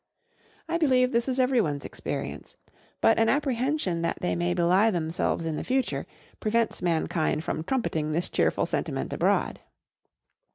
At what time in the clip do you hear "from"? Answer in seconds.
7.43-7.63